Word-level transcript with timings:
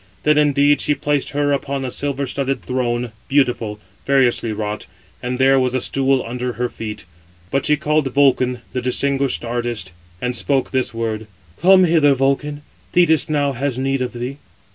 Then 0.23 0.39
indeed 0.39 0.81
she 0.81 0.95
placed 0.95 1.29
her 1.29 1.51
upon 1.53 1.85
a 1.85 1.91
silver 1.91 2.25
studded 2.25 2.63
throne, 2.63 3.11
beautiful, 3.27 3.79
variously 4.03 4.51
wrought, 4.51 4.87
and 5.21 5.37
there 5.37 5.59
was 5.59 5.75
a 5.75 5.79
stool 5.79 6.25
under 6.25 6.53
her 6.53 6.69
feet. 6.69 7.05
But 7.51 7.67
she 7.67 7.77
called 7.77 8.11
Vulcan, 8.11 8.61
the 8.73 8.81
distinguished 8.81 9.45
artist, 9.45 9.91
and 10.19 10.35
spoke 10.35 10.71
this 10.71 10.91
word: 10.91 11.27
"Come 11.61 11.83
hither, 11.83 12.15
Vulcan, 12.15 12.63
Thetis 12.93 13.29
now 13.29 13.51
has 13.51 13.77
need 13.77 14.01
of 14.01 14.13
thee." 14.13 14.37